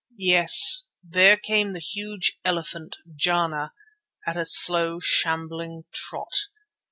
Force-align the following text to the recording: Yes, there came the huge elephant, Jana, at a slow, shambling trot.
Yes, 0.17 0.85
there 1.07 1.37
came 1.37 1.73
the 1.73 1.79
huge 1.79 2.39
elephant, 2.43 2.95
Jana, 3.13 3.73
at 4.25 4.35
a 4.35 4.45
slow, 4.45 4.99
shambling 4.99 5.83
trot. 5.93 6.47